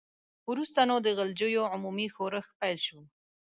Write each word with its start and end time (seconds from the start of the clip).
وروسته 0.51 0.79
نو 0.89 0.95
د 1.05 1.07
غلجیو 1.17 1.69
عمومي 1.73 2.07
ښورښ 2.15 2.47
پیل 2.59 2.77
شو. 2.85 2.99